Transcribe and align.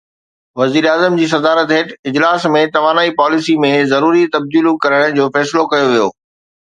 وزيراعظم 0.59 1.17
جي 1.17 1.25
صدارت 1.33 1.73
هيٺ 1.73 1.91
اجلاس 2.11 2.47
۾ 2.55 2.63
توانائي 2.77 3.11
پاليسي 3.19 3.57
۾ 3.65 3.69
ضروري 3.91 4.23
تبديليون 4.37 4.81
ڪرڻ 4.87 5.15
جو 5.19 5.29
فيصلو 5.37 5.67
ڪيو 5.75 5.93
ويو 5.93 6.09